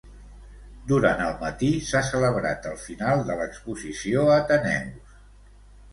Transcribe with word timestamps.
Durant 0.91 1.19
el 1.25 1.35
matí 1.43 1.69
s'ha 1.89 2.01
celebrat 2.09 2.65
el 2.71 2.81
final 2.87 3.21
de 3.31 3.35
l'exposició 3.43 4.25
Ateneus. 4.41 5.17